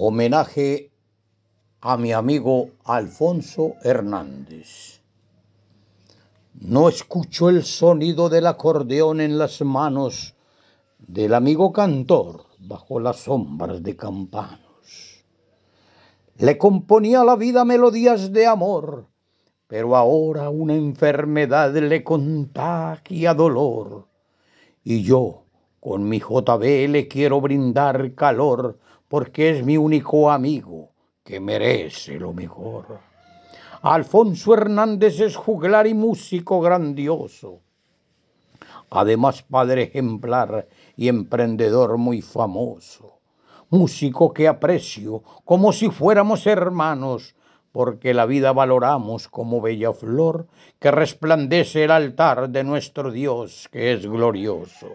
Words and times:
Homenaje 0.00 0.92
a 1.80 1.96
mi 1.96 2.12
amigo 2.12 2.68
Alfonso 2.84 3.74
Hernández. 3.82 5.00
No 6.54 6.88
escucho 6.88 7.48
el 7.48 7.64
sonido 7.64 8.28
del 8.28 8.46
acordeón 8.46 9.20
en 9.20 9.38
las 9.38 9.60
manos 9.62 10.36
del 11.00 11.34
amigo 11.34 11.72
cantor 11.72 12.44
bajo 12.60 13.00
las 13.00 13.24
sombras 13.24 13.82
de 13.82 13.96
campanos. 13.96 15.24
Le 16.36 16.56
componía 16.58 17.24
la 17.24 17.34
vida 17.34 17.64
melodías 17.64 18.32
de 18.32 18.46
amor, 18.46 19.08
pero 19.66 19.96
ahora 19.96 20.48
una 20.48 20.76
enfermedad 20.76 21.74
le 21.74 22.04
contagia 22.04 23.34
dolor. 23.34 24.06
Y 24.84 25.02
yo, 25.02 25.42
con 25.80 26.08
mi 26.08 26.20
JB, 26.20 26.88
le 26.88 27.08
quiero 27.08 27.40
brindar 27.40 28.14
calor 28.14 28.78
porque 29.08 29.50
es 29.50 29.64
mi 29.64 29.76
único 29.76 30.30
amigo 30.30 30.90
que 31.24 31.40
merece 31.40 32.18
lo 32.18 32.32
mejor. 32.32 33.00
Alfonso 33.82 34.54
Hernández 34.54 35.20
es 35.20 35.36
juglar 35.36 35.86
y 35.86 35.94
músico 35.94 36.60
grandioso. 36.60 37.60
Además, 38.90 39.42
padre 39.42 39.84
ejemplar 39.84 40.68
y 40.96 41.08
emprendedor 41.08 41.98
muy 41.98 42.22
famoso. 42.22 43.18
Músico 43.70 44.32
que 44.32 44.48
aprecio 44.48 45.22
como 45.44 45.72
si 45.72 45.90
fuéramos 45.90 46.46
hermanos, 46.46 47.34
porque 47.72 48.14
la 48.14 48.24
vida 48.24 48.52
valoramos 48.52 49.28
como 49.28 49.60
bella 49.60 49.92
flor 49.92 50.48
que 50.78 50.90
resplandece 50.90 51.84
el 51.84 51.90
altar 51.90 52.48
de 52.48 52.64
nuestro 52.64 53.12
Dios 53.12 53.68
que 53.70 53.92
es 53.92 54.06
glorioso. 54.06 54.88